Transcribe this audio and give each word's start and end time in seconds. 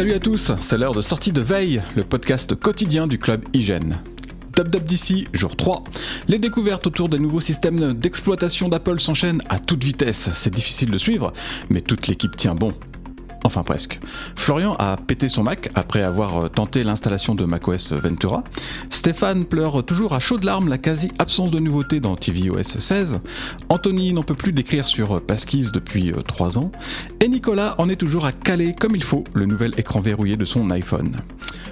Salut 0.00 0.14
à 0.14 0.18
tous, 0.18 0.52
c'est 0.62 0.78
l'heure 0.78 0.94
de 0.94 1.02
sortie 1.02 1.30
de 1.30 1.42
veille, 1.42 1.82
le 1.94 2.04
podcast 2.04 2.54
quotidien 2.54 3.06
du 3.06 3.18
club 3.18 3.44
Hygiène. 3.52 3.98
d'ici, 4.86 5.28
jour 5.34 5.54
3. 5.56 5.84
Les 6.26 6.38
découvertes 6.38 6.86
autour 6.86 7.10
des 7.10 7.18
nouveaux 7.18 7.42
systèmes 7.42 7.92
d'exploitation 7.92 8.70
d'Apple 8.70 8.98
s'enchaînent 8.98 9.42
à 9.50 9.58
toute 9.58 9.84
vitesse. 9.84 10.30
C'est 10.32 10.54
difficile 10.54 10.90
de 10.90 10.96
suivre, 10.96 11.34
mais 11.68 11.82
toute 11.82 12.06
l'équipe 12.06 12.34
tient 12.34 12.54
bon. 12.54 12.72
Enfin 13.44 13.62
presque. 13.62 14.00
Florian 14.36 14.74
a 14.78 14.96
pété 14.96 15.28
son 15.28 15.42
Mac 15.42 15.70
après 15.74 16.02
avoir 16.02 16.36
euh, 16.44 16.48
tenté 16.48 16.84
l'installation 16.84 17.34
de 17.34 17.44
macOS 17.44 17.92
Ventura. 17.92 18.44
Stéphane 18.90 19.44
pleure 19.44 19.84
toujours 19.84 20.12
à 20.12 20.20
chaudes 20.20 20.44
larmes 20.44 20.68
la 20.68 20.78
quasi-absence 20.78 21.50
de 21.50 21.58
nouveautés 21.58 22.00
dans 22.00 22.16
tvOS 22.16 22.78
16. 22.78 23.20
Anthony 23.68 24.12
n'en 24.12 24.22
peut 24.22 24.34
plus 24.34 24.52
d'écrire 24.52 24.86
sur 24.86 25.20
Passkeys 25.22 25.70
depuis 25.72 26.12
3 26.26 26.58
euh, 26.58 26.60
ans. 26.60 26.72
Et 27.20 27.28
Nicolas 27.28 27.74
en 27.78 27.88
est 27.88 27.96
toujours 27.96 28.26
à 28.26 28.32
caler 28.32 28.74
comme 28.78 28.94
il 28.94 29.04
faut 29.04 29.24
le 29.32 29.46
nouvel 29.46 29.72
écran 29.78 30.00
verrouillé 30.00 30.36
de 30.36 30.44
son 30.44 30.70
iPhone. 30.70 31.16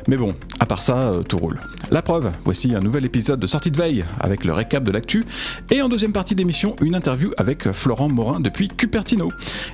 Mais 0.07 0.17
bon, 0.17 0.35
à 0.61 0.67
part 0.67 0.83
ça, 0.83 1.11
euh, 1.11 1.23
tout 1.23 1.39
roule. 1.39 1.61
La 1.91 2.03
preuve, 2.03 2.31
voici 2.45 2.75
un 2.75 2.81
nouvel 2.81 3.05
épisode 3.05 3.41
de 3.41 3.47
sortie 3.47 3.71
de 3.71 3.77
veille 3.77 4.05
avec 4.21 4.45
le 4.45 4.53
récap 4.53 4.85
de 4.85 4.91
l'actu 4.91 5.25
et 5.71 5.81
en 5.83 5.89
deuxième 5.89 6.13
partie 6.13 6.35
d'émission, 6.35 6.77
une 6.83 6.95
interview 6.95 7.31
avec 7.39 7.73
Florent 7.73 8.09
Morin 8.09 8.41
depuis 8.41 8.69
Cupertino. 8.69 9.33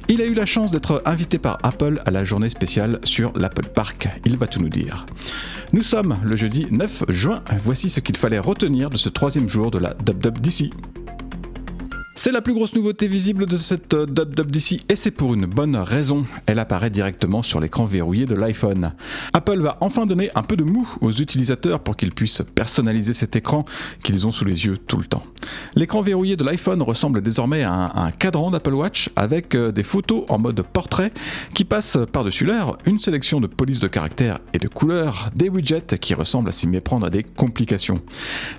Il 0.09 0.23
a 0.23 0.27
eu 0.27 0.35
la 0.35 0.47
chance 0.47 0.71
d'être 0.71 1.03
invité 1.05 1.39
par 1.39 1.59
Apple 1.63 2.01
à 2.07 2.11
la 2.11 2.25
journée 2.25 2.51
spéciale 2.51 3.01
sur 3.05 3.33
l'Apple 3.37 3.67
Park. 3.67 4.09
Il 4.25 4.37
va 4.37 4.47
tout 4.47 4.61
nous 4.61 4.69
dire. 4.69 5.07
Nous 5.73 5.83
sommes 5.83 6.17
le 6.23 6.37
jeudi 6.37 6.67
9 6.71 7.05
juin. 7.09 7.43
Voici 7.63 7.91
ce 7.91 8.01
qu'il 8.01 8.17
fallait 8.17 8.39
retenir 8.39 8.91
de 8.91 8.97
ce 8.97 9.09
troisième 9.09 9.49
jour 9.49 9.71
de 9.71 9.79
la 9.79 9.95
d'ici. 10.41 10.71
C'est 12.25 12.33
la 12.33 12.41
plus 12.41 12.55
grosse 12.55 12.75
nouveauté 12.75 13.07
visible 13.07 13.45
de 13.45 13.59
cette 13.59 13.93
euh, 13.93 14.07
d'ici 14.47 14.81
et 14.89 14.97
c'est 14.97 15.11
pour 15.11 15.35
une 15.35 15.45
bonne 15.45 15.77
raison. 15.77 16.25
Elle 16.47 16.59
apparaît 16.59 16.89
directement 16.89 17.43
sur 17.43 17.61
l'écran 17.61 17.85
verrouillé 17.85 18.25
de 18.25 18.35
l'iPhone. 18.35 18.95
Apple 19.35 19.61
va 19.61 19.77
enfin 19.83 20.07
donner 20.07 20.31
un 20.35 20.43
peu 20.43 20.57
de 20.57 20.65
mou 20.65 20.89
aux 21.03 21.13
utilisateurs 21.13 21.81
pour 21.81 21.99
qu'ils 21.99 22.15
puissent 22.15 22.41
personnaliser 22.55 23.13
cet 23.13 23.37
écran 23.37 23.67
qu'ils 24.03 24.27
ont 24.27 24.33
sous 24.33 24.47
les 24.47 24.65
yeux 24.65 24.79
tout 24.79 24.97
le 24.97 25.05
temps. 25.05 25.23
L'écran 25.75 26.01
verrouillé 26.01 26.37
de 26.37 26.45
l'iPhone 26.45 26.81
ressemble 26.81 27.21
désormais 27.21 27.63
à 27.63 27.93
un, 27.95 28.11
cadran 28.11 28.51
d'Apple 28.51 28.73
Watch 28.73 29.11
avec 29.17 29.55
euh, 29.55 29.71
des 29.71 29.83
photos 29.83 30.25
en 30.31 30.39
mode 30.39 30.63
portrait 30.63 31.13
qui 31.53 31.65
passent 31.65 31.99
par-dessus 32.11 32.47
l'air, 32.47 32.79
une 32.87 32.99
sélection 32.99 33.39
de 33.39 33.47
polices 33.47 33.81
de 33.81 33.89
caractères 33.89 34.39
et 34.55 34.59
de 34.59 34.69
couleurs, 34.69 35.29
des 35.37 35.51
widgets 35.51 35.99
qui 36.01 36.15
ressemblent 36.15 36.49
à 36.49 36.53
s'y 36.53 36.69
méprendre 36.69 37.05
à 37.05 37.11
des 37.11 37.23
complications. 37.23 38.01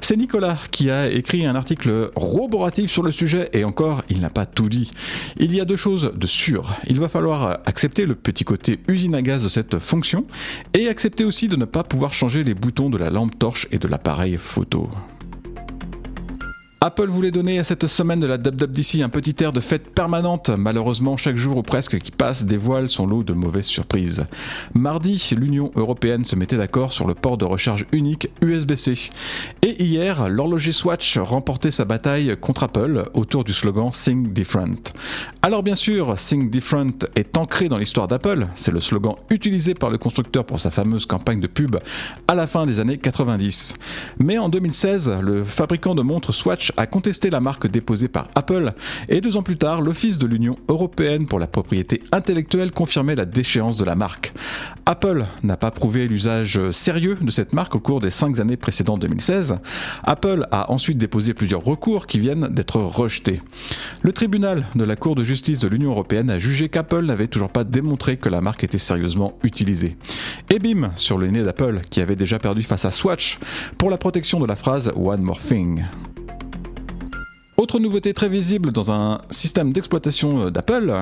C'est 0.02 0.18
Nicolas 0.18 0.60
qui 0.70 0.92
a 0.92 1.10
écrit 1.10 1.48
un 1.48 1.56
article 1.56 2.12
roboratif 2.16 2.92
sur 2.92 3.02
le 3.02 3.12
sujet 3.12 3.50
et 3.56 3.64
encore, 3.64 4.04
il 4.10 4.20
n'a 4.20 4.30
pas 4.30 4.46
tout 4.46 4.68
dit. 4.68 4.92
Il 5.38 5.56
y 5.56 5.62
a 5.62 5.66
deux 5.66 5.78
choses 5.78 6.12
de 6.14 6.28
sûres. 6.28 6.76
Il 6.88 7.00
va 7.00 7.08
falloir 7.08 7.60
accepter 7.66 8.06
le 8.06 8.14
petit 8.14 8.44
côté 8.44 8.80
usine 8.90 9.16
à 9.16 9.22
gaz 9.22 9.44
de 9.44 9.50
cette 9.50 9.80
fonction 9.80 10.26
et 10.74 10.90
accepter 10.90 11.24
aussi 11.24 11.48
de 11.48 11.56
ne 11.56 11.64
pas 11.64 11.84
pouvoir 11.84 12.12
changer 12.12 12.44
les 12.44 12.54
boutons 12.54 12.90
de 12.90 12.98
la 12.98 13.10
lampe 13.10 13.40
torche 13.40 13.68
et 13.72 13.78
de 13.78 13.88
l'appareil 13.88 14.36
photo. 14.38 14.90
Apple 16.86 17.08
voulait 17.08 17.32
donner 17.32 17.58
à 17.58 17.64
cette 17.64 17.88
semaine 17.88 18.20
de 18.20 18.28
la 18.28 18.36
WWDC 18.36 19.02
un 19.02 19.10
petit 19.10 19.44
air 19.44 19.52
de 19.52 19.60
fête 19.60 19.90
permanente. 19.90 20.52
Malheureusement, 20.56 21.18
chaque 21.18 21.36
jour 21.36 21.58
ou 21.58 21.64
presque 21.64 21.98
qui 21.98 22.12
passe 22.12 22.46
dévoile 22.46 22.92
son 22.92 23.08
lot 23.08 23.24
de 23.24 23.34
mauvaises 23.34 23.66
surprises. 23.66 24.28
Mardi, 24.76 25.32
l'Union 25.36 25.72
européenne 25.76 26.26
se 26.26 26.36
mettait 26.36 26.58
d'accord 26.58 26.92
sur 26.92 27.08
le 27.08 27.16
port 27.16 27.40
de 27.40 27.46
recharge 27.46 27.88
unique 27.92 28.30
USB-C. 28.44 29.10
Et 29.64 29.84
hier, 29.84 30.30
l'horloger 30.30 30.74
Swatch 30.74 31.18
remportait 31.18 31.72
sa 31.72 31.86
bataille 31.86 32.38
contre 32.40 32.62
Apple 32.62 33.06
autour 33.16 33.44
du 33.44 33.52
slogan 33.52 33.90
Think 33.90 34.32
Different. 34.34 34.94
Alors 35.42 35.64
bien 35.64 35.74
sûr, 35.74 36.16
Think 36.18 36.52
Different 36.52 37.08
est 37.16 37.36
ancré 37.36 37.68
dans 37.68 37.80
l'histoire 37.80 38.08
d'Apple. 38.08 38.46
C'est 38.54 38.72
le 38.72 38.80
slogan 38.80 39.16
utilisé 39.32 39.74
par 39.74 39.90
le 39.90 39.98
constructeur 39.98 40.46
pour 40.46 40.60
sa 40.60 40.70
fameuse 40.70 41.08
campagne 41.08 41.40
de 41.40 41.48
pub 41.48 41.78
à 42.28 42.36
la 42.36 42.46
fin 42.46 42.68
des 42.68 42.80
années 42.80 43.00
90. 43.00 43.74
Mais 44.20 44.38
en 44.38 44.50
2016, 44.50 45.12
le 45.24 45.44
fabricant 45.44 45.96
de 45.96 46.04
montres 46.04 46.32
Swatch 46.32 46.75
a 46.78 46.86
contesté 46.86 47.30
la 47.30 47.40
marque 47.40 47.68
déposée 47.68 48.08
par 48.08 48.28
Apple 48.36 48.74
et 49.10 49.22
deux 49.22 49.38
ans 49.38 49.44
plus 49.44 49.58
tard, 49.58 49.82
l'Office 49.82 50.18
de 50.18 50.26
l'Union 50.26 50.58
européenne 50.68 51.28
pour 51.28 51.40
la 51.40 51.48
propriété 51.48 52.02
intellectuelle 52.12 52.72
confirmait 52.72 53.16
la 53.16 53.26
déchéance 53.26 53.78
de 53.78 53.86
la 53.86 53.96
marque. 53.96 54.34
Apple 54.86 55.26
n'a 55.44 55.58
pas 55.58 55.72
prouvé 55.72 56.08
l'usage 56.08 56.60
sérieux 56.72 57.18
de 57.20 57.32
cette 57.32 57.54
marque 57.54 57.76
au 57.76 57.80
cours 57.80 58.02
des 58.02 58.12
cinq 58.12 58.40
années 58.40 58.58
précédentes 58.58 59.02
2016. 59.02 59.58
Apple 60.04 60.48
a 60.52 60.72
ensuite 60.72 60.98
déposé 60.98 61.34
plusieurs 61.34 61.64
recours 61.64 62.08
qui 62.08 62.20
viennent 62.20 62.48
d'être 62.50 62.80
rejetés. 62.80 63.42
Le 64.02 64.12
tribunal 64.12 64.66
de 64.76 64.84
la 64.84 64.96
Cour 64.96 65.16
de 65.16 65.24
justice 65.24 65.60
de 65.60 65.68
l'Union 65.68 65.92
européenne 65.92 66.30
a 66.30 66.40
jugé 66.40 66.70
qu'Apple 66.70 67.06
n'avait 67.06 67.28
toujours 67.28 67.50
pas 67.50 67.64
démontré 67.64 68.18
que 68.18 68.30
la 68.30 68.42
marque 68.42 68.64
était 68.64 68.78
sérieusement 68.78 69.38
utilisée. 69.44 69.98
Et 70.50 70.60
bim, 70.60 70.92
sur 70.96 71.18
le 71.18 71.28
nez 71.28 71.44
d'Apple, 71.44 71.82
qui 71.90 72.02
avait 72.02 72.16
déjà 72.16 72.40
perdu 72.40 72.64
face 72.64 72.86
à 72.86 72.92
Swatch 72.92 73.38
pour 73.78 73.90
la 73.90 73.98
protection 73.98 74.40
de 74.40 74.46
la 74.46 74.56
phrase 74.56 74.92
One 74.96 75.22
More 75.22 75.42
Thing. 75.42 75.84
Autre 77.66 77.80
nouveauté 77.80 78.14
très 78.14 78.30
visible 78.30 78.72
dans 78.72 78.92
un 78.92 79.22
système 79.32 79.74
d'exploitation 79.74 80.46
euh, 80.46 80.52
d'Apple, 80.52 80.94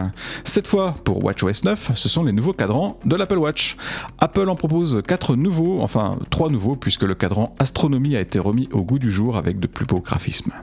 cette 0.46 0.66
fois 0.66 0.96
pour 1.04 1.22
WatchOS 1.22 1.66
9, 1.66 1.92
ce 1.94 2.08
sont 2.08 2.24
les 2.24 2.32
nouveaux 2.32 2.54
cadrans 2.54 2.98
de 3.04 3.18
l'Apple 3.18 3.38
Watch. 3.38 3.76
Apple 4.20 4.48
en 4.48 4.56
propose 4.56 5.02
4 5.06 5.36
nouveaux, 5.36 5.82
enfin 5.82 6.18
3 6.30 6.50
nouveaux 6.50 6.78
puisque 6.78 7.04
le 7.04 7.16
cadran 7.16 7.54
Astronomie 7.60 8.16
a 8.16 8.22
été 8.22 8.40
remis 8.40 8.70
au 8.72 8.84
goût 8.84 8.98
du 8.98 9.12
jour 9.12 9.36
avec 9.36 9.60
de 9.60 9.68
plus 9.68 9.86
beaux 9.86 10.00
graphismes. 10.00 10.54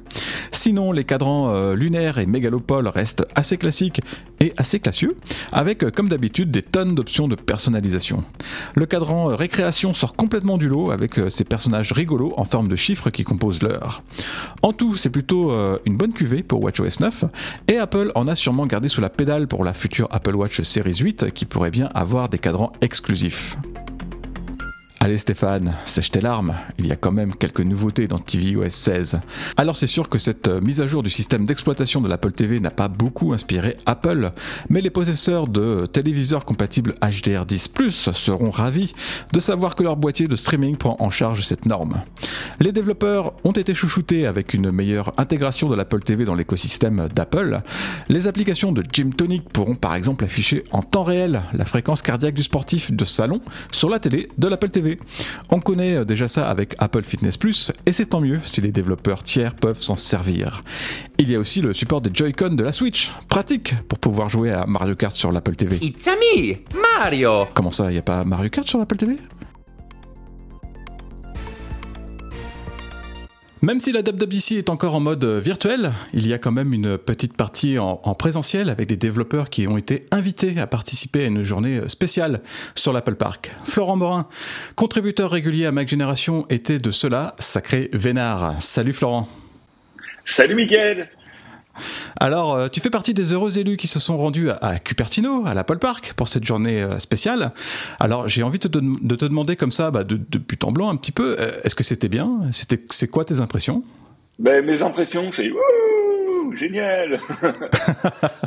Sinon, 0.53 0.91
les 0.93 1.05
cadrans 1.05 1.51
euh, 1.51 1.75
lunaires 1.75 2.17
et 2.17 2.25
mégalopole 2.25 2.89
restent 2.89 3.27
assez 3.35 3.59
classiques 3.59 4.01
et 4.41 4.55
assez 4.57 4.81
classieux, 4.81 5.19
avec 5.53 5.85
euh, 5.85 5.91
comme 5.91 6.09
d'habitude 6.09 6.51
des 6.51 6.63
tonnes 6.63 6.95
d'options 6.95 7.29
de 7.29 7.35
personnalisation. 7.35 8.25
Le 8.75 8.87
cadran 8.87 9.27
récréation 9.27 9.93
sort 9.93 10.15
complètement 10.15 10.57
du 10.57 10.67
lot 10.67 10.93
avec 10.93 11.21
ses 11.29 11.45
personnages 11.45 11.93
rigolos 11.93 12.33
en 12.39 12.47
forme 12.47 12.69
de 12.69 12.77
chiffres 12.77 13.11
qui 13.11 13.23
composent 13.23 13.63
l'heure. 13.63 14.03
En 14.63 14.73
tout, 14.73 14.97
c'est 14.97 15.11
plutôt 15.11 15.53
une 15.85 15.90
bonne 15.97 16.13
cuvée 16.13 16.43
pour 16.43 16.63
WatchOS 16.63 17.01
9, 17.01 17.25
et 17.69 17.79
Apple 17.79 18.13
en 18.15 18.29
a 18.29 18.35
sûrement 18.35 18.67
gardé 18.67 18.89
sous 18.89 19.01
la 19.01 19.11
pédale 19.11 19.47
pour 19.47 19.65
la 19.65 19.75
future 19.75 20.09
Apple 20.11 20.35
Watch 20.35 20.61
Series 20.63 20.99
8 21.01 21.33
qui 21.33 21.45
pourrait 21.45 21.71
bien 21.71 21.89
avoir 21.95 22.29
des 22.29 22.39
cadrans 22.39 22.73
exclusifs. 22.81 23.57
Allez 25.03 25.17
Stéphane, 25.17 25.77
sèche 25.87 26.11
tes 26.11 26.21
larmes, 26.21 26.55
il 26.79 26.87
y 26.87 26.93
a 26.93 26.97
quand 26.97 27.11
même 27.11 27.35
quelques 27.35 27.63
nouveautés 27.63 28.07
dans 28.07 28.19
tvOS 28.19 28.69
16. 28.69 29.21
Alors 29.57 29.75
c'est 29.75 29.87
sûr 29.87 30.11
que 30.11 30.19
cette 30.19 30.49
euh, 30.49 30.61
mise 30.61 30.83
à 30.83 30.87
jour 30.87 31.03
du 31.03 31.09
système 31.09 31.47
d'exploitation 31.47 32.03
de 32.03 32.09
l'Apple 32.09 32.33
TV 32.33 32.61
n'a 32.61 32.71
pas 32.71 32.89
beaucoup 32.89 33.33
inspiré 33.33 33.79
Apple, 33.87 34.33
mais 34.69 34.83
les 34.83 34.91
possesseurs 34.91 35.49
de 35.49 35.87
téléviseurs 35.87 36.45
compatibles 36.45 36.97
HDR10⁇ 37.01 37.69
seront 38.13 38.51
ravis 38.51 38.93
de 39.33 39.41
savoir 39.41 39.75
que 39.75 39.83
leur 39.83 39.97
boîtier 39.97 40.29
de 40.29 40.37
streaming 40.37 40.77
prend 40.77 40.99
en 41.01 41.09
charge 41.09 41.45
cette 41.45 41.65
norme. 41.65 42.03
Les 42.61 42.71
développeurs 42.73 43.33
ont 43.43 43.53
été 43.53 43.73
chouchoutés 43.73 44.27
avec 44.27 44.53
une 44.53 44.71
meilleure 44.71 45.15
intégration 45.19 45.71
de 45.71 45.77
l'Apple 45.77 46.01
TV 46.01 46.27
dans 46.27 46.35
l'écosystème 46.35 47.09
d'Apple. 47.15 47.63
Les 48.11 48.27
applications 48.27 48.71
de 48.71 48.85
Gym 48.93 49.15
Tonic 49.15 49.49
pourront 49.49 49.77
par 49.77 49.95
exemple 49.95 50.27
afficher 50.27 50.63
en 50.73 50.83
temps 50.83 51.05
réel 51.05 51.41
la 51.55 51.65
fréquence 51.65 52.03
cardiaque 52.03 52.35
du 52.35 52.43
sportif 52.43 52.93
de 52.93 53.07
salon 53.07 53.41
sur 53.73 53.89
la 53.89 53.99
télé 53.99 54.29
de 54.37 54.47
l'Apple 54.47 54.69
TV. 54.69 54.90
On 55.51 55.61
connaît 55.61 55.97
euh, 55.97 56.05
déjà 56.05 56.29
ça 56.29 56.49
avec 56.49 56.75
Apple 56.79 57.03
Fitness 57.03 57.37
Plus 57.37 57.73
et 57.87 57.93
c'est 57.93 58.07
tant 58.07 58.21
mieux 58.21 58.41
si 58.45 58.61
les 58.61 58.73
développeurs 58.73 59.23
tiers 59.23 59.55
peuvent 59.55 59.81
s'en 59.81 59.97
servir. 59.97 60.63
Il 61.19 61.31
y 61.31 61.37
a 61.37 61.39
aussi 61.39 61.61
le 61.61 61.73
support 61.73 62.01
des 62.01 62.11
Joy-Con 62.13 62.51
de 62.51 62.65
la 62.65 62.73
Switch, 62.73 63.11
pratique 63.29 63.75
pour 63.89 63.99
pouvoir 63.99 64.29
jouer 64.29 64.51
à 64.51 64.67
Mario 64.67 64.95
Kart 64.95 65.15
sur 65.15 65.33
l'Apple 65.33 65.57
TV. 65.57 65.79
It's 65.81 66.07
a 66.09 66.15
me, 66.15 66.57
Mario 66.99 67.47
Comment 67.55 67.71
ça, 67.71 67.91
il 67.91 67.93
n'y 67.93 67.99
a 67.99 68.03
pas 68.03 68.25
Mario 68.25 68.51
Kart 68.51 68.67
sur 68.67 68.79
l'Apple 68.79 68.97
TV 68.97 69.17
Même 73.63 73.79
si 73.79 73.93
la 73.93 74.01
WWDC 74.01 74.53
est 74.53 74.71
encore 74.71 74.95
en 74.95 75.01
mode 75.01 75.23
euh, 75.23 75.39
virtuel, 75.39 75.93
il 76.15 76.27
y 76.27 76.33
a 76.33 76.39
quand 76.39 76.51
même 76.51 76.73
une 76.73 76.97
petite 76.97 77.37
partie 77.37 77.79
en, 77.79 77.97
présentiel 78.15 78.71
avec 78.71 78.89
des 78.89 78.97
développeurs 78.97 79.51
qui 79.51 79.69
ont 79.69 79.77
été 79.77 80.07
invités 80.11 80.59
à 80.59 80.67
participer 80.67 81.25
à 81.25 81.27
une 81.27 81.43
journée 81.43 81.77
euh, 81.77 81.89
spéciale 81.89 82.41
sur 82.75 82.95
l'Apple 82.95 83.17
Park. 83.17 83.55
Florent 83.67 83.97
Morin, 83.97 84.29
contributeur 84.77 85.31
régulier 85.31 85.67
à 85.67 85.73
Mac 85.73 85.89
Génération, 85.89 86.47
était 86.49 86.79
de 86.79 86.91
cela, 86.91 87.37
sacré 87.39 87.91
vénard. 87.93 88.63
Salut 88.63 88.95
Florent. 88.95 89.29
Salut 90.25 90.55
Miguel 90.55 91.11
alors, 92.19 92.55
euh, 92.55 92.69
tu 92.69 92.81
fais 92.81 92.91
partie 92.91 93.15
des 93.15 93.33
heureux 93.33 93.59
élus 93.59 93.77
qui 93.77 93.87
se 93.87 94.01
sont 94.01 94.19
rendus 94.19 94.51
à, 94.51 94.79
Cupertino, 94.79 95.45
à 95.47 95.55
l'Apple 95.55 95.79
Park, 95.79 96.15
pour 96.17 96.29
cette 96.29 96.45
journée 96.45 96.83
euh, 96.83 96.99
spéciale. 96.99 97.53
Alors, 97.99 98.29
j'ai 98.29 98.43
envie 98.43 98.59
de 98.59 98.69
te, 98.69 98.79
demander 99.25 99.57
comme 99.57 99.73
ça, 99.73 99.91
bah, 99.91 100.05
de, 100.05 100.17
but 100.17 100.63
en 100.65 100.73
blanc 100.73 100.91
un 100.91 100.97
petit 100.97 101.13
peu, 101.13 101.37
euh, 101.39 101.51
est-ce 101.65 101.75
que 101.75 101.85
c'était 101.85 102.09
bien? 102.09 102.41
C'était, 102.53 102.81
C'est 102.91 103.09
quoi 103.09 103.25
tes 103.25 103.41
impressions? 103.41 103.83
Ben, 104.39 104.65
Mes 104.65 104.83
impressions, 104.83 105.31
c'est 105.33 105.51
génial 106.57 107.21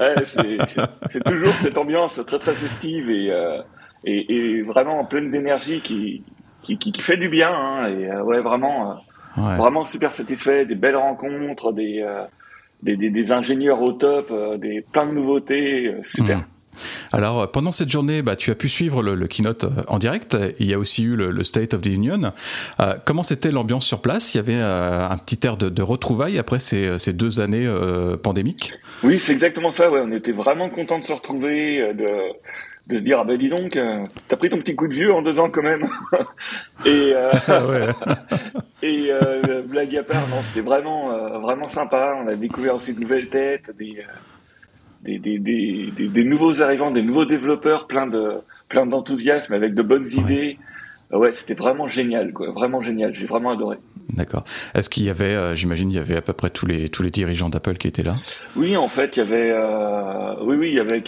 c'est, 1.10 1.24
toujours 1.24 1.54
cette 1.62 1.78
ambiance 1.78 2.20
très 2.28 2.38
très 2.38 2.52
festive 2.52 3.10
et, 3.10 3.32
et, 4.04 4.62
vraiment 4.62 5.06
pleine 5.06 5.32
d'énergie 5.32 5.80
qui, 5.80 6.22
qui, 6.62 6.92
fait 7.00 7.16
du 7.16 7.30
bien. 7.30 7.50
Hein, 7.50 7.88
et 7.88 8.12
ouais, 8.22 8.42
vraiment, 8.42 8.98
vraiment 9.38 9.86
super 9.86 10.12
satisfait, 10.12 10.66
des 10.66 10.76
belles 10.76 10.98
rencontres, 10.98 11.72
des 11.72 12.04
des, 12.84 13.10
des, 13.10 13.32
ingénieurs 13.32 13.82
au 13.82 13.94
top, 13.94 14.28
euh, 14.32 14.58
des 14.58 14.82
plein 14.82 15.06
de 15.06 15.12
nouveautés, 15.14 15.88
euh, 15.88 16.04
super. 16.04 16.40
Hmm. 16.40 16.44
Alors, 17.12 17.42
euh, 17.42 17.48
pendant 17.48 17.72
cette 17.72 17.90
journée, 17.90 18.22
bah, 18.22 18.36
tu 18.36 18.52
as 18.52 18.56
pu 18.56 18.70
suivre 18.70 19.02
le, 19.04 19.28
keynote 19.28 19.64
euh, 19.64 19.84
en 19.88 20.00
direct. 20.00 20.38
Il 20.60 20.68
y 20.68 20.74
a 20.74 20.80
aussi 20.80 21.04
eu 21.04 21.16
le, 21.16 21.44
State 21.44 21.74
of 21.74 21.82
the 21.82 21.88
Union. 21.88 22.34
Euh, 22.80 22.96
comment 23.06 23.24
c'était 23.24 23.52
l'ambiance 23.52 23.86
sur 23.86 24.02
place? 24.02 24.34
Il 24.34 24.38
y 24.38 24.40
avait 24.40 24.62
un 24.62 25.18
petit 25.18 25.46
air 25.46 25.58
de, 25.58 25.82
retrouvailles 25.82 26.40
après 26.40 26.60
ces, 26.60 27.14
deux 27.14 27.40
années 27.40 27.70
pandémiques? 28.22 28.74
Oui, 29.04 29.20
c'est 29.20 29.34
exactement 29.34 29.72
ça. 29.72 29.92
Ouais. 29.92 30.02
On 30.04 30.12
était 30.12 30.32
vraiment 30.32 30.70
contents 30.70 31.00
de 31.00 31.06
se 31.06 31.14
retrouver, 31.14 31.94
de, 31.94 32.06
de 32.88 32.98
se 32.98 33.04
dire 33.04 33.20
ah 33.20 33.26
ben 33.26 33.38
dis 33.38 33.50
donc, 33.50 33.78
t'as 34.28 34.38
pris 34.38 34.50
ton 34.50 34.58
petit 34.60 34.76
coup 34.76 34.88
de 34.88 34.94
vieux 34.94 35.14
en 35.14 35.22
deux 35.22 35.40
ans 35.40 35.50
quand 35.50 35.64
même. 35.64 35.88
et 36.86 37.14
et 38.82 39.12
blague 39.68 39.96
à 39.98 40.04
part, 40.04 40.28
non, 40.30 40.42
c'était 40.42 40.66
vraiment 40.66 41.12
vraiment 41.44 41.68
sympa. 41.68 42.16
On 42.24 42.28
a 42.28 42.36
découvert 42.36 42.76
aussi 42.76 42.94
de 42.94 43.00
nouvelles 43.00 43.30
têtes, 43.30 43.70
des 43.78 44.04
des, 45.04 45.20
des, 45.20 45.38
des, 45.38 46.08
des, 46.08 46.24
nouveaux 46.24 46.62
arrivants, 46.62 46.90
des 46.90 47.04
nouveaux 47.04 47.26
développeurs, 47.26 47.88
plein 47.88 48.08
de 48.08 48.40
plein 48.70 48.86
d'enthousiasme, 48.86 49.54
avec 49.54 49.74
de 49.74 49.82
bonnes 49.84 50.08
idées. 50.08 50.58
Euh, 51.12 51.18
ouais, 51.18 51.32
c'était 51.32 51.54
vraiment 51.54 51.88
génial, 51.88 52.32
quoi. 52.32 52.52
Vraiment 52.52 52.82
génial. 52.82 53.14
J'ai 53.14 53.26
vraiment 53.26 53.52
adoré. 53.52 53.78
D'accord. 54.10 54.44
Est-ce 54.74 54.90
qu'il 54.90 55.04
y 55.06 55.10
avait, 55.10 55.36
euh, 55.36 55.56
j'imagine, 55.56 55.92
il 55.92 55.96
y 55.96 56.00
avait 56.00 56.16
à 56.16 56.22
peu 56.22 56.34
près 56.34 56.50
tous 56.50 56.66
les 56.66 56.90
tous 56.90 57.04
les 57.04 57.12
dirigeants 57.12 57.50
d'Apple 57.50 57.78
qui 57.78 57.88
étaient 57.88 58.04
là? 58.04 58.16
Oui, 58.56 58.78
en 58.78 58.88
fait, 58.88 59.18
il 59.18 59.20
y 59.20 59.24
avait, 59.24 59.52
euh, 59.52 60.36
oui, 60.44 60.56
oui, 60.56 60.70
il 60.70 60.76
y 60.76 60.80
avait 60.80 61.04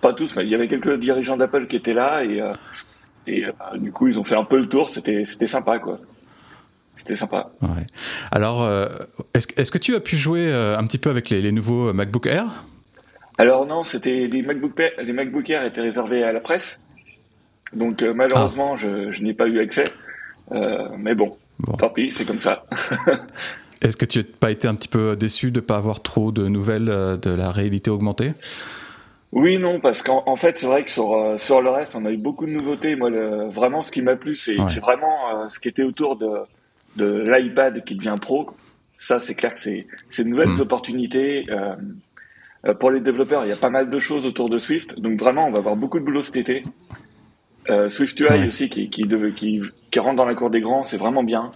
pas 0.00 0.12
tous, 0.12 0.36
mais 0.36 0.44
il 0.44 0.50
y 0.50 0.54
avait 0.54 0.68
quelques 0.68 0.98
dirigeants 0.98 1.36
d'Apple 1.36 1.66
qui 1.66 1.76
étaient 1.76 1.94
là 1.94 2.22
et 2.24 2.42
et 3.26 3.44
du 3.74 3.92
coup, 3.92 4.08
ils 4.08 4.18
ont 4.18 4.24
fait 4.24 4.36
un 4.36 4.44
peu 4.44 4.58
le 4.58 4.68
tour. 4.68 4.88
C'était 4.88 5.24
c'était 5.24 5.46
sympa, 5.46 5.78
quoi. 5.78 5.98
C'était 7.00 7.16
sympa. 7.16 7.50
Ouais. 7.62 7.86
Alors, 8.30 8.68
est-ce 9.34 9.48
est-ce 9.56 9.70
que 9.70 9.78
tu 9.78 9.94
as 9.94 10.00
pu 10.00 10.16
jouer 10.16 10.52
un 10.52 10.84
petit 10.84 10.98
peu 10.98 11.10
avec 11.10 11.30
les, 11.30 11.42
les 11.42 11.52
nouveaux 11.52 11.92
MacBook 11.92 12.26
Air? 12.26 12.64
Alors 13.40 13.64
non, 13.64 13.84
c'était 13.84 14.26
les 14.26 14.42
MacBook 14.42 14.78
Air, 14.78 14.90
les 15.02 15.14
MacBook 15.14 15.48
Air 15.48 15.64
étaient 15.64 15.80
réservés 15.80 16.22
à 16.22 16.30
la 16.30 16.40
presse, 16.40 16.78
donc 17.72 18.02
euh, 18.02 18.12
malheureusement 18.12 18.76
je, 18.76 19.10
je 19.12 19.22
n'ai 19.22 19.32
pas 19.32 19.46
eu 19.46 19.60
accès. 19.60 19.84
Euh, 20.52 20.88
mais 20.98 21.14
bon, 21.14 21.38
tant 21.78 21.88
pis, 21.88 22.12
c'est 22.12 22.26
comme 22.26 22.38
ça. 22.38 22.66
Est-ce 23.80 23.96
que 23.96 24.04
tu 24.04 24.18
n'as 24.18 24.24
pas 24.38 24.50
été 24.50 24.68
un 24.68 24.74
petit 24.74 24.88
peu 24.88 25.16
déçu 25.16 25.50
de 25.52 25.60
ne 25.60 25.64
pas 25.64 25.78
avoir 25.78 26.02
trop 26.02 26.32
de 26.32 26.48
nouvelles 26.48 26.90
euh, 26.90 27.16
de 27.16 27.30
la 27.30 27.50
réalité 27.50 27.90
augmentée? 27.90 28.34
Oui, 29.32 29.56
non, 29.56 29.80
parce 29.80 30.02
qu'en 30.02 30.36
fait, 30.36 30.58
c'est 30.58 30.66
vrai 30.66 30.84
que 30.84 30.90
sur, 30.90 31.36
sur 31.38 31.62
le 31.62 31.70
reste, 31.70 31.96
on 31.96 32.04
a 32.04 32.10
eu 32.10 32.18
beaucoup 32.18 32.44
de 32.44 32.50
nouveautés. 32.50 32.94
Moi, 32.94 33.10
vraiment, 33.48 33.82
ce 33.82 33.90
qui 33.90 34.02
m'a 34.02 34.16
plu, 34.16 34.36
c'est 34.36 34.56
vraiment 34.80 35.48
ce 35.48 35.60
qui 35.60 35.68
était 35.68 35.84
autour 35.84 36.16
de, 36.16 36.26
de 36.96 37.24
l'iPad 37.30 37.84
qui 37.84 37.94
devient 37.94 38.16
pro. 38.20 38.46
Ça, 38.98 39.18
c'est 39.18 39.34
clair 39.34 39.54
que 39.54 39.60
c'est 39.60 40.24
de 40.24 40.28
nouvelles 40.28 40.48
hmm. 40.48 40.60
opportunités. 40.60 41.44
Euh, 41.50 42.74
pour 42.78 42.90
les 42.90 43.00
développeurs, 43.00 43.44
il 43.44 43.48
y 43.48 43.52
a 43.52 43.56
pas 43.56 43.70
mal 43.70 43.88
de 43.88 43.98
choses 43.98 44.26
autour 44.26 44.50
de 44.50 44.58
Swift. 44.58 44.98
Donc 45.00 45.18
vraiment, 45.18 45.46
on 45.46 45.50
va 45.50 45.58
avoir 45.58 45.76
beaucoup 45.76 45.98
de 45.98 46.04
boulot 46.04 46.22
cet 46.22 46.36
été. 46.36 46.62
Euh, 47.68 47.88
Swift 47.88 48.18
UI 48.20 48.48
aussi 48.48 48.68
qui, 48.68 48.88
qui, 48.88 49.02
qui, 49.36 49.62
qui, 49.90 50.00
rentre 50.00 50.16
dans 50.16 50.24
la 50.24 50.34
cour 50.34 50.50
des 50.50 50.60
grands, 50.60 50.84
c'est 50.84 50.96
vraiment 50.96 51.22
bien. 51.22 51.52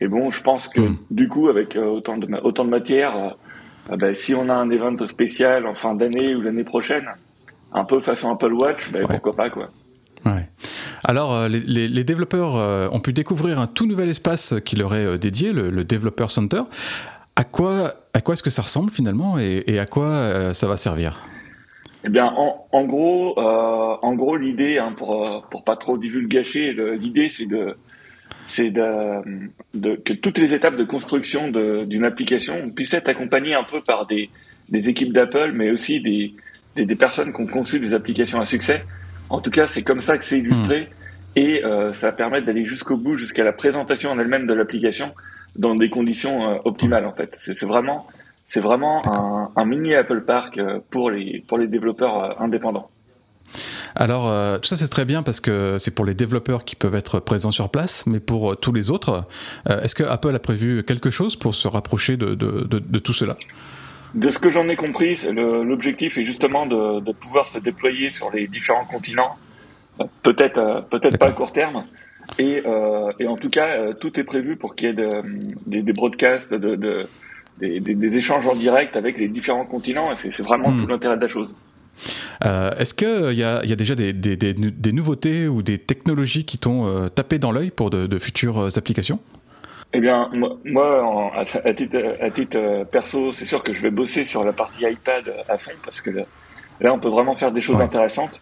Et 0.00 0.08
bon, 0.08 0.30
je 0.30 0.42
pense 0.42 0.68
que 0.68 0.80
mm. 0.80 0.98
du 1.10 1.28
coup, 1.28 1.48
avec 1.48 1.76
euh, 1.76 1.86
autant 1.86 2.18
de, 2.18 2.28
autant 2.42 2.64
de 2.64 2.70
matière, 2.70 3.36
euh, 3.90 3.96
ben, 3.96 4.14
si 4.14 4.34
on 4.34 4.48
a 4.48 4.54
un 4.54 4.68
event 4.70 4.96
spécial 5.06 5.66
en 5.66 5.74
fin 5.74 5.94
d'année 5.94 6.34
ou 6.34 6.40
l'année 6.40 6.64
prochaine, 6.64 7.06
un 7.72 7.84
peu 7.84 8.00
façon 8.00 8.32
Apple 8.32 8.52
Watch, 8.52 8.90
ben, 8.90 9.06
pourquoi 9.06 9.34
pas 9.34 9.50
quoi. 9.50 9.70
Ouais. 10.26 10.48
Alors, 11.04 11.48
les, 11.48 11.88
les, 11.88 12.04
développeurs 12.04 12.92
ont 12.92 13.00
pu 13.00 13.12
découvrir 13.12 13.58
un 13.58 13.66
tout 13.66 13.86
nouvel 13.86 14.08
espace 14.08 14.54
qui 14.64 14.76
leur 14.76 14.94
est 14.94 15.18
dédié, 15.18 15.52
le, 15.52 15.84
Developer 15.84 16.28
Center. 16.28 16.62
À 17.34 17.44
quoi, 17.44 17.94
est-ce 18.14 18.42
que 18.42 18.50
ça 18.50 18.62
ressemble 18.62 18.90
finalement 18.90 19.38
et, 19.38 19.78
à 19.78 19.86
quoi 19.86 20.06
euh, 20.06 20.52
ça 20.52 20.66
va 20.68 20.76
servir? 20.76 21.28
Eh 22.04 22.10
bien, 22.10 22.26
en, 22.26 22.84
gros, 22.84 23.38
euh, 23.38 23.96
en 24.02 24.14
gros, 24.14 24.36
l'idée, 24.36 24.78
hein, 24.78 24.92
pour 24.96 25.26
euh, 25.26 25.38
pour 25.50 25.64
pas 25.64 25.76
trop 25.76 25.96
divulgacher, 25.96 26.74
l'idée 26.98 27.28
c'est 27.30 27.46
de 27.46 27.76
que 30.04 30.12
toutes 30.12 30.38
les 30.38 30.52
étapes 30.52 30.76
de 30.76 30.84
construction 30.84 31.48
d'une 31.50 32.04
application 32.04 32.70
puissent 32.70 32.94
être 32.94 33.08
accompagnées 33.08 33.54
un 33.54 33.62
peu 33.62 33.80
par 33.80 34.06
des, 34.06 34.28
équipes 34.70 35.12
d'Apple, 35.12 35.52
mais 35.54 35.70
aussi 35.70 36.00
des, 36.00 36.96
personnes 36.96 37.32
qui 37.32 37.40
ont 37.40 37.46
conçu 37.46 37.80
des 37.80 37.94
applications 37.94 38.40
à 38.40 38.46
succès. 38.46 38.84
En 39.32 39.40
tout 39.40 39.50
cas, 39.50 39.66
c'est 39.66 39.82
comme 39.82 40.02
ça 40.02 40.18
que 40.18 40.24
c'est 40.24 40.38
illustré. 40.38 40.82
Hmm. 40.82 40.94
Et 41.34 41.64
euh, 41.64 41.94
ça 41.94 42.12
permet 42.12 42.42
d'aller 42.42 42.64
jusqu'au 42.64 42.98
bout, 42.98 43.16
jusqu'à 43.16 43.42
la 43.42 43.54
présentation 43.54 44.10
en 44.10 44.18
elle-même 44.18 44.46
de 44.46 44.52
l'application, 44.52 45.14
dans 45.56 45.74
des 45.74 45.88
conditions 45.88 46.50
euh, 46.50 46.58
optimales 46.66 47.06
en 47.06 47.12
fait. 47.12 47.38
C'est 47.40 47.64
vraiment 47.64 48.06
c'est 48.46 48.60
vraiment 48.60 49.00
un, 49.10 49.50
un, 49.56 49.64
mini 49.64 49.94
Apple 49.94 50.24
Park 50.26 50.58
euh, 50.58 50.80
pour 50.90 51.10
les 51.10 51.42
pour 51.48 51.56
les 51.56 51.68
développeurs 51.68 52.38
indépendants. 52.40 52.90
Alors, 53.94 54.24
tout 54.60 54.68
ça 54.68 54.76
c'est 54.76 54.88
très 54.88 55.04
bien 55.04 55.22
parce 55.22 55.40
que 55.40 55.76
c'est 55.78 55.94
pour 55.94 56.06
les 56.06 56.14
développeurs 56.14 56.64
qui 56.64 56.74
peuvent 56.74 56.94
être 56.94 57.20
présents 57.20 57.50
sur 57.50 57.68
place, 57.70 58.06
mais 58.06 58.20
pour 58.20 58.58
tous 58.58 58.72
les 58.72 58.90
autres, 58.90 59.26
est-ce 59.68 59.94
que 59.94 60.04
Apple 60.04 60.34
a 60.34 60.38
prévu 60.38 60.82
quelque 60.84 61.10
chose 61.10 61.36
pour 61.36 61.54
se 61.54 61.68
rapprocher 61.68 62.16
de, 62.16 62.34
de, 62.34 62.64
de, 62.64 62.78
de 62.78 62.98
tout 62.98 63.12
cela? 63.12 63.36
De 64.14 64.30
ce 64.30 64.38
que 64.38 64.50
j'en 64.50 64.68
ai 64.68 64.76
compris, 64.76 65.18
l'objectif 65.32 66.18
est 66.18 66.24
justement 66.24 66.66
de, 66.66 67.12
pouvoir 67.12 67.46
se 67.46 67.58
déployer 67.58 68.10
sur 68.10 68.30
les 68.30 68.46
différents 68.46 68.84
continents, 68.84 69.36
peut-être 70.22 70.86
peut-être 70.90 71.18
pas 71.18 71.28
à 71.28 71.32
court 71.32 71.52
terme, 71.52 71.84
et, 72.38 72.62
euh, 72.66 73.12
et 73.18 73.26
en 73.26 73.36
tout 73.36 73.50
cas, 73.50 73.68
euh, 73.68 73.94
tout 73.94 74.18
est 74.18 74.24
prévu 74.24 74.56
pour 74.56 74.74
qu'il 74.74 74.88
y 74.88 74.90
ait 74.90 74.94
de, 74.94 75.22
des, 75.66 75.82
des, 75.82 75.92
broadcasts, 75.92 76.54
de, 76.54 76.76
de 76.76 77.06
des, 77.58 77.80
des, 77.80 78.16
échanges 78.16 78.46
en 78.46 78.54
direct 78.54 78.96
avec 78.96 79.18
les 79.18 79.28
différents 79.28 79.66
continents. 79.66 80.12
Et 80.12 80.16
c'est 80.16 80.42
vraiment 80.42 80.70
hmm. 80.70 80.82
tout 80.82 80.86
l'intérêt 80.86 81.16
de 81.16 81.22
la 81.22 81.28
chose. 81.28 81.54
Euh, 82.44 82.70
Est-ce 82.78 82.94
qu'il 82.94 83.06
euh, 83.06 83.32
y 83.32 83.42
a, 83.42 83.64
y 83.64 83.72
a 83.72 83.76
déjà 83.76 83.94
des, 83.94 84.92
nouveautés 84.92 85.46
ou 85.48 85.62
des 85.62 85.78
technologies 85.78 86.44
qui 86.44 86.58
t'ont 86.58 86.86
euh, 86.86 87.08
tapé 87.08 87.38
dans 87.38 87.52
l'œil 87.52 87.70
pour 87.70 87.90
de, 87.90 88.18
futures 88.18 88.76
applications? 88.76 89.20
Eh 89.94 90.00
bien, 90.00 90.30
moi, 90.32 90.58
moi 90.64 91.32
à, 91.64 91.74
titre, 91.74 92.16
à 92.20 92.30
titre 92.30 92.84
perso, 92.90 93.32
c'est 93.32 93.44
sûr 93.44 93.62
que 93.62 93.74
je 93.74 93.82
vais 93.82 93.90
bosser 93.90 94.24
sur 94.24 94.42
la 94.42 94.52
partie 94.52 94.84
iPad 94.84 95.34
à 95.48 95.58
fond 95.58 95.72
parce 95.84 96.00
que 96.00 96.10
là, 96.10 96.24
là 96.80 96.94
on 96.94 96.98
peut 96.98 97.10
vraiment 97.10 97.34
faire 97.34 97.52
des 97.52 97.60
choses 97.60 97.80
intéressantes. 97.80 98.40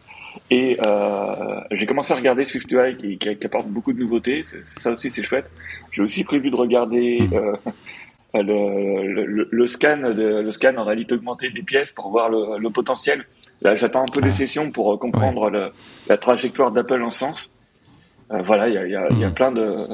Et 0.50 0.76
euh, 0.81 1.61
j'ai 1.73 1.87
commencé 1.87 2.12
à 2.12 2.17
regarder 2.17 2.44
SwiftUI 2.44 2.97
qui, 2.97 3.19
qui, 3.19 3.37
qui, 3.37 3.47
apporte 3.47 3.67
beaucoup 3.67 3.93
de 3.93 3.99
nouveautés. 3.99 4.44
Ça 4.62 4.91
aussi, 4.91 5.11
c'est 5.11 5.23
chouette. 5.23 5.50
J'ai 5.93 6.02
aussi 6.02 6.25
prévu 6.25 6.50
de 6.50 6.56
regarder 6.56 7.20
hmm. 7.20 7.35
euh, 7.35 7.56
le, 8.35 9.25
le, 9.25 9.49
le, 9.50 9.67
scan, 9.67 9.99
de, 9.99 10.41
le 10.41 10.50
scan 10.53 10.76
en 10.76 10.85
réalité 10.85 11.14
augmentée 11.14 11.51
des 11.51 11.63
pièces 11.63 11.93
pour 11.93 12.10
voir 12.10 12.29
le, 12.29 12.58
le 12.58 12.70
potentiel. 12.70 13.24
Là, 13.63 13.74
j'attends 13.74 14.03
un 14.03 14.13
peu 14.13 14.20
des 14.20 14.32
sessions 14.32 14.70
pour 14.70 14.93
euh, 14.93 14.96
comprendre 14.96 15.72
la 16.08 16.17
trajectoire 16.17 16.70
d'Apple 16.70 17.03
en 17.03 17.10
sens. 17.10 17.53
Euh, 18.32 18.43
voilà, 18.43 18.69
il 18.69 18.74
y 18.74 18.79
a, 18.79 18.86
y, 18.86 18.94
a, 18.94 19.13
y 19.13 19.24
a, 19.24 19.29
hmm. 19.29 19.34
plein 19.34 19.53
de 19.53 19.89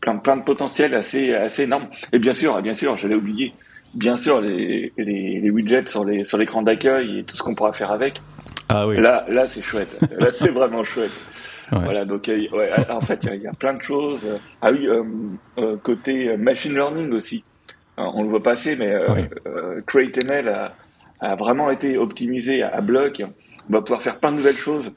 plein, 0.00 0.16
plein 0.16 0.36
de 0.36 0.42
potentiel 0.42 0.94
assez 0.94 1.34
assez 1.34 1.64
énorme. 1.64 1.88
Et 2.12 2.18
bien 2.18 2.32
sûr, 2.32 2.60
bien 2.62 2.74
sûr, 2.74 2.96
j'allais 2.98 3.14
oublier, 3.14 3.52
bien 3.94 4.16
sûr 4.16 4.40
les, 4.40 4.92
les, 4.96 5.40
les 5.40 5.50
widgets 5.50 5.86
sur 5.88 6.04
les 6.04 6.24
sur 6.24 6.38
l'écran 6.38 6.62
d'accueil 6.62 7.20
et 7.20 7.24
tout 7.24 7.36
ce 7.36 7.42
qu'on 7.42 7.54
pourra 7.54 7.72
faire 7.72 7.90
avec. 7.90 8.20
Ah 8.68 8.86
oui. 8.86 9.00
Là, 9.00 9.24
là 9.28 9.46
c'est 9.46 9.62
chouette. 9.62 9.96
là, 10.18 10.30
c'est 10.30 10.50
vraiment 10.50 10.84
chouette. 10.84 11.10
Voilà, 11.72 12.04
donc 12.04 12.26
ouais, 12.28 12.90
en 12.90 13.00
fait, 13.00 13.28
il 13.32 13.42
y, 13.42 13.46
a 13.46 13.52
plein 13.52 13.74
de 13.74 13.82
choses. 13.82 14.26
Ah 14.60 14.72
oui, 14.72 14.88
euh, 14.88 15.04
euh, 15.58 15.76
côté 15.76 16.36
machine 16.36 16.74
learning 16.74 17.12
aussi. 17.12 17.44
on 17.96 18.24
le 18.24 18.28
voit 18.28 18.42
passer, 18.42 18.74
mais 18.74 18.92
euh, 18.92 19.04
euh 19.46 19.80
CreateML 19.86 20.48
a, 20.48 20.72
a, 21.20 21.36
vraiment 21.36 21.70
été 21.70 21.96
optimisé 21.96 22.64
à, 22.64 22.80
bloc. 22.80 23.22
On 23.68 23.72
va 23.72 23.82
pouvoir 23.82 24.02
faire 24.02 24.18
plein 24.18 24.32
de 24.32 24.38
nouvelles 24.38 24.56
choses 24.56 24.90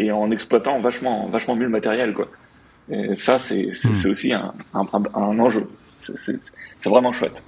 et 0.00 0.10
en 0.10 0.32
exploitant 0.32 0.80
vachement, 0.80 1.28
vachement 1.28 1.54
mieux 1.54 1.66
le 1.66 1.70
matériel, 1.70 2.12
quoi. 2.14 2.26
Et 2.88 3.16
ça, 3.16 3.38
c'est 3.38 3.72
hmm. 3.84 4.10
aussi 4.10 4.32
un, 4.32 4.52
un, 4.74 4.86
un 5.14 5.38
enjeu. 5.38 5.68
C'est 5.98 6.88
vraiment 6.88 7.12
chouette. 7.12 7.42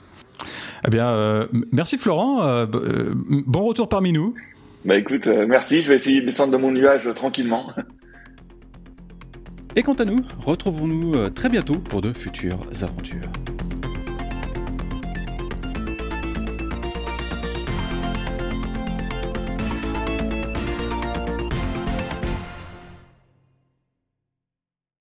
Eh 0.87 0.91
bien, 0.91 1.49
merci 1.71 1.97
Florent. 1.97 2.67
bon 2.67 3.65
retour 3.65 3.89
parmi 3.89 4.13
nous. 4.13 4.35
Bah 4.85 4.97
écoute, 4.97 5.29
euh, 5.29 5.47
merci, 5.49 5.81
je 5.81 5.89
vais 5.89 5.95
essayer 5.95 6.23
de 6.23 6.27
descendre 6.27 6.53
de 6.53 6.57
mon 6.57 6.73
nuage 6.73 7.07
euh, 7.07 7.13
tranquillement. 7.13 7.71
Et 9.77 9.85
quant 9.85 9.95
à 9.95 10.05
nous, 10.05 10.19
retrouvons-nous 10.41 11.15
euh, 11.15 11.31
très 11.31 11.49
bientôt 11.49 11.77
pour 11.77 12.01
de 12.01 12.13
futures 12.13 12.59
aventures. 12.83 13.31